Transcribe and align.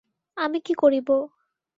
আমি 0.37 0.59
কি 0.65 0.73
করিব? 0.73 1.07